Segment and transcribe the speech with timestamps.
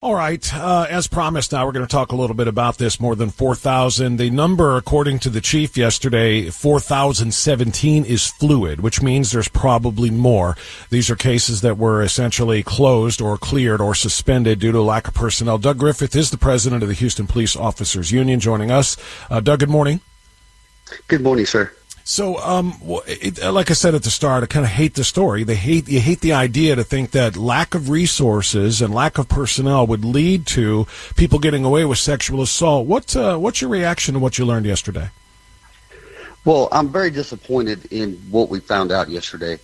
[0.00, 0.54] All right.
[0.54, 3.00] Uh, as promised, now we're going to talk a little bit about this.
[3.00, 4.16] More than 4,000.
[4.16, 10.56] The number, according to the chief yesterday, 4,017 is fluid, which means there's probably more.
[10.90, 15.14] These are cases that were essentially closed or cleared or suspended due to lack of
[15.14, 15.58] personnel.
[15.58, 18.96] Doug Griffith is the president of the Houston Police Officers Union joining us.
[19.28, 20.00] Uh, Doug, good morning.
[21.08, 21.72] Good morning, sir.
[22.10, 25.44] So, um, it, like I said at the start, I kind of hate the story.
[25.44, 29.28] They hate you hate the idea to think that lack of resources and lack of
[29.28, 30.86] personnel would lead to
[31.16, 32.86] people getting away with sexual assault.
[32.86, 35.10] What uh, what's your reaction to what you learned yesterday?
[36.46, 39.58] Well, I'm very disappointed in what we found out yesterday.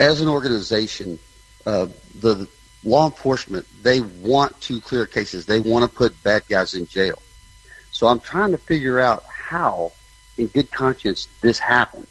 [0.00, 1.16] As an organization,
[1.64, 1.86] uh,
[2.20, 2.48] the
[2.82, 5.46] law enforcement they want to clear cases.
[5.46, 7.22] They want to put bad guys in jail.
[7.92, 9.92] So I'm trying to figure out how
[10.38, 12.06] in good conscience this happened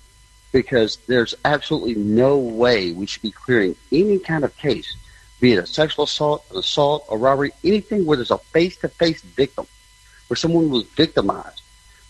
[0.52, 4.96] because there's absolutely no way we should be clearing any kind of case,
[5.40, 9.68] be it a sexual assault, an assault, a robbery, anything where there's a face-to-face victim,
[10.28, 11.62] where someone was victimized,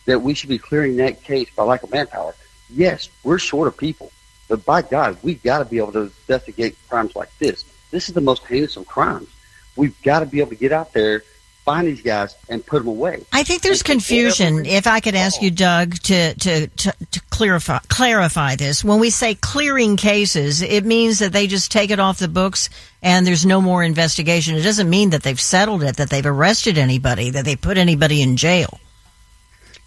[0.05, 2.35] that we should be clearing that case by lack of manpower.
[2.69, 4.11] Yes, we're short of people,
[4.47, 7.65] but by God, we've got to be able to investigate crimes like this.
[7.91, 9.29] This is the most heinous of crimes.
[9.75, 11.23] We've got to be able to get out there
[11.67, 13.25] find these guys and put them away.
[13.33, 14.65] I think there's confusion.
[14.65, 18.85] If I could ask you, Doug, to, to, to, to, clarify, clarify this.
[18.85, 22.69] When we say clearing cases, it means that they just take it off the books
[23.03, 24.55] and there's no more investigation.
[24.55, 28.21] It doesn't mean that they've settled it, that they've arrested anybody, that they put anybody
[28.21, 28.79] in jail.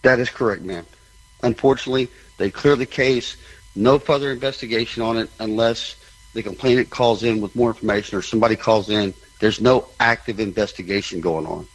[0.03, 0.85] That is correct, ma'am.
[1.43, 3.39] Unfortunately, they clear the case,
[3.75, 5.97] no further investigation on it unless
[6.35, 11.21] the complainant calls in with more information or somebody calls in there's no active investigation
[11.21, 11.67] going on.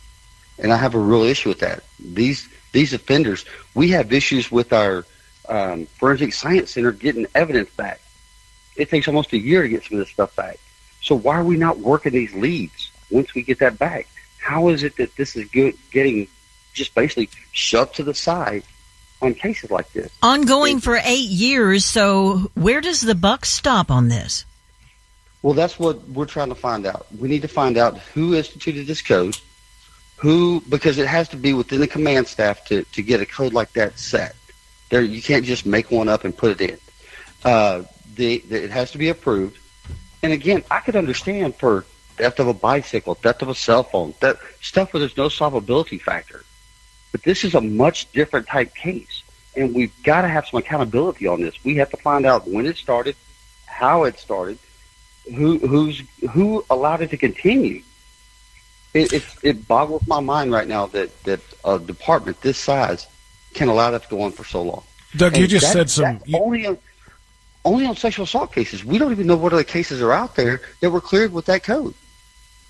[0.57, 1.83] And I have a real issue with that.
[1.99, 5.05] These these offenders, we have issues with our
[5.49, 8.01] um, forensic science center getting evidence back.
[8.75, 10.59] It takes almost a year to get some of this stuff back.
[11.01, 14.07] So why are we not working these leads once we get that back?
[14.39, 16.27] How is it that this is good, getting
[16.73, 18.63] just basically shoved to the side
[19.21, 20.11] on cases like this?
[20.21, 21.85] Ongoing for eight years.
[21.85, 24.45] So where does the buck stop on this?
[25.45, 27.05] Well, that's what we're trying to find out.
[27.19, 29.37] We need to find out who instituted this code,
[30.15, 33.53] who, because it has to be within the command staff to, to get a code
[33.53, 34.35] like that set.
[34.89, 36.79] There, you can't just make one up and put it in.
[37.43, 37.83] Uh,
[38.15, 39.59] the, the, it has to be approved.
[40.23, 41.85] And again, I could understand for
[42.17, 46.01] theft of a bicycle, theft of a cell phone, that stuff where there's no solvability
[46.01, 46.43] factor.
[47.11, 49.21] But this is a much different type case,
[49.55, 51.63] and we've got to have some accountability on this.
[51.63, 53.15] We have to find out when it started,
[53.67, 54.57] how it started,
[55.33, 57.81] who who's who allowed it to continue?
[58.93, 63.07] It, it, it boggles my mind right now that that a department this size
[63.53, 64.83] can allow that to go on for so long.
[65.15, 66.77] Doug, and you just that, said some you, only on,
[67.63, 68.85] only on sexual assault cases.
[68.85, 71.63] We don't even know what other cases are out there that were cleared with that
[71.63, 71.93] code.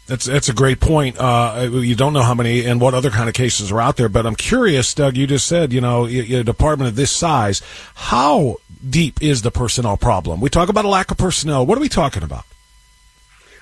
[0.07, 1.17] That's that's a great point.
[1.17, 4.07] Uh, you don't know how many and what other kind of cases are out there,
[4.07, 5.17] but I'm curious, Doug.
[5.17, 7.63] You just said, you know, a department of this size,
[7.95, 8.57] how
[8.88, 10.41] deep is the personnel problem?
[10.41, 11.66] We talk about a lack of personnel.
[11.66, 12.45] What are we talking about?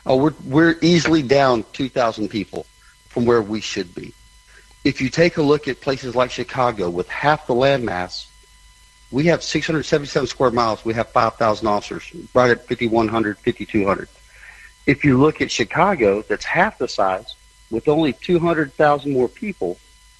[0.06, 2.66] Oh, we're we're easily down 2,000 people
[3.08, 4.14] from where we should be.
[4.84, 8.26] If you take a look at places like Chicago with half the landmass,
[9.12, 10.84] we have 677 square miles.
[10.84, 14.10] We have 5,000 officers, right at 5,100, 5,200.
[14.86, 17.36] If you look at Chicago, that's half the size,
[17.72, 19.78] with only 200,000 more people,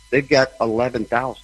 [0.10, 1.42] they've got 11,000.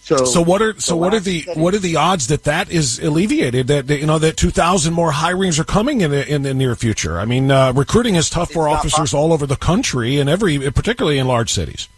[0.00, 2.98] So, so what are so what are the what are the odds that that is
[2.98, 3.68] alleviated?
[3.68, 6.52] That, that you know that two thousand more hirings are coming in the, in the
[6.52, 7.18] near future.
[7.18, 9.20] I mean, uh, recruiting is tough for officers possible.
[9.20, 11.88] all over the country and every, particularly in large cities.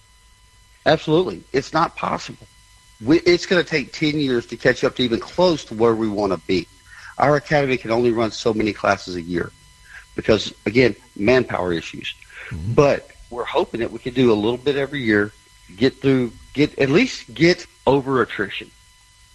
[0.87, 2.47] Absolutely, it's not possible.
[3.05, 5.97] We, it's going to take ten years to catch up to even close to where
[5.97, 6.69] we want to be.
[7.19, 9.51] Our academy can only run so many classes a year
[10.17, 12.15] because, again, manpower issues.
[12.49, 12.73] Mm-hmm.
[12.75, 15.33] But we're hoping that we can do a little bit every year,
[15.77, 18.71] get through, get at least get over attrition.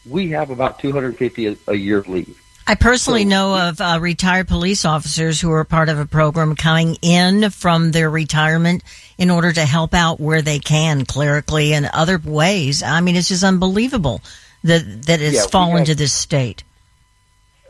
[0.10, 2.42] We have about 250 a, a year leave.
[2.68, 6.56] I personally so, know of uh, retired police officers who are part of a program
[6.56, 8.84] coming in from their retirement
[9.18, 12.84] in order to help out where they can clerically and other ways.
[12.84, 14.22] I mean, it's just unbelievable
[14.64, 16.64] that that it's yeah, fallen have, to this state.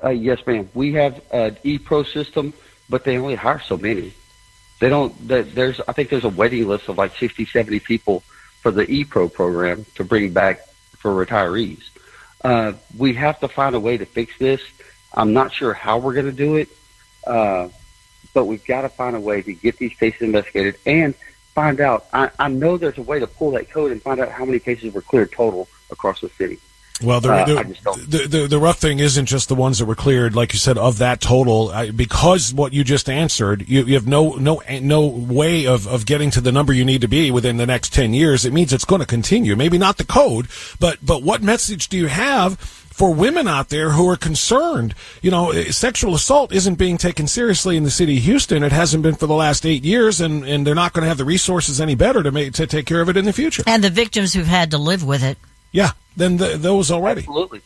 [0.03, 0.69] Uh, yes, ma'am.
[0.73, 2.53] We have an e-pro system,
[2.91, 4.13] but they only hire so many.
[4.79, 5.15] They don't.
[5.27, 8.21] There's I think there's a waiting list of like 60, 70 people
[8.61, 10.67] for the ePro program to bring back
[10.97, 11.81] for retirees.
[12.43, 14.61] Uh, we have to find a way to fix this.
[15.13, 16.69] I'm not sure how we're going to do it,
[17.25, 17.69] uh,
[18.33, 21.15] but we've got to find a way to get these cases investigated and
[21.53, 22.05] find out.
[22.13, 24.59] I, I know there's a way to pull that code and find out how many
[24.59, 26.59] cases were cleared total across the city.
[27.03, 30.35] Well, the, uh, the, the, the, rough thing isn't just the ones that were cleared,
[30.35, 31.69] like you said, of that total.
[31.69, 36.05] I, because what you just answered, you, you have no no no way of, of
[36.05, 38.45] getting to the number you need to be within the next ten years.
[38.45, 39.55] It means it's going to continue.
[39.55, 40.47] Maybe not the code,
[40.79, 42.59] but but what message do you have?
[42.91, 44.93] for women out there who are concerned.
[45.23, 48.61] You know, sexual assault isn't being taken seriously in the city of Houston.
[48.61, 51.17] It hasn't been for the last eight years, and, and they're not going to have
[51.17, 53.63] the resources any better to make to take care of it in the future.
[53.65, 55.39] And the victims who've had to live with it.
[55.71, 57.21] Yeah, than the, those already.
[57.21, 57.61] Absolutely.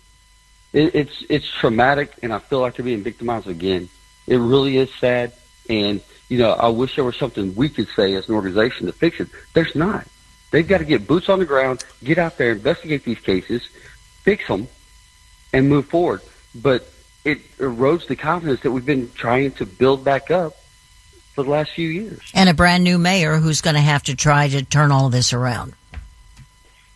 [0.74, 3.90] It, it's it's traumatic, and I feel like they're being victimized again.
[4.28, 5.34] It really is sad,
[5.70, 8.94] and you know, I wish there was something we could say as an organization to
[8.94, 9.28] fix it.
[9.54, 10.08] There's not.
[10.52, 13.68] They've got to get boots on the ground, get out there, investigate these cases,
[14.24, 14.68] fix them,
[15.54, 16.22] and move forward.
[16.54, 16.88] But
[17.24, 20.56] it erodes the confidence that we've been trying to build back up
[21.34, 22.20] for the last few years.
[22.34, 25.34] And a brand new mayor who's going to have to try to turn all this
[25.34, 25.74] around.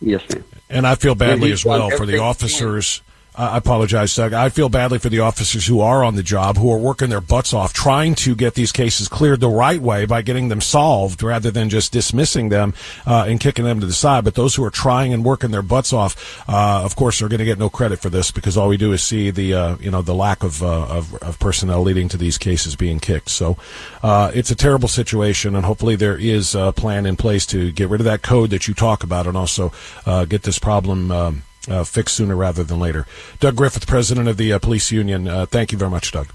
[0.00, 0.44] Yes, ma'am.
[0.70, 3.02] And I feel badly as well for the officers
[3.36, 4.32] I apologize, Doug.
[4.32, 7.20] I feel badly for the officers who are on the job, who are working their
[7.20, 11.22] butts off, trying to get these cases cleared the right way by getting them solved
[11.22, 12.74] rather than just dismissing them
[13.06, 14.24] uh, and kicking them to the side.
[14.24, 17.38] But those who are trying and working their butts off, uh, of course, are going
[17.38, 19.92] to get no credit for this because all we do is see the uh, you
[19.92, 23.28] know the lack of, uh, of, of personnel leading to these cases being kicked.
[23.28, 23.56] So
[24.02, 27.88] uh, it's a terrible situation, and hopefully there is a plan in place to get
[27.88, 29.72] rid of that code that you talk about and also
[30.04, 31.12] uh, get this problem.
[31.12, 33.06] Um, uh, fixed sooner rather than later.
[33.38, 35.28] Doug Griffith, president of the uh, police union.
[35.28, 36.28] Uh, thank you very much, Doug.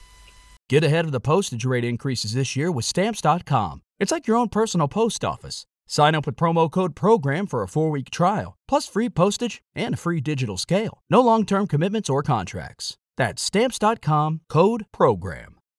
[0.68, 3.82] Get ahead of the postage rate increases this year with stamps.com.
[4.00, 5.68] It's like your own personal post office.
[5.88, 9.94] Sign up with promo code PROGRAM for a four week trial, plus free postage and
[9.94, 11.02] a free digital scale.
[11.10, 12.98] No long term commitments or contracts.
[13.18, 15.55] That's stamps.com code PROGRAM.